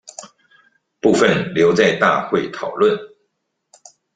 [0.99, 2.99] 部分留在大會討論